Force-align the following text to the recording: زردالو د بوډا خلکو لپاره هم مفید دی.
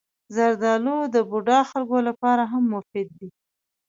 زردالو 0.35 0.97
د 1.15 1.15
بوډا 1.29 1.59
خلکو 1.71 1.97
لپاره 2.07 2.43
هم 2.51 2.63
مفید 2.73 3.07
دی. 3.19 3.29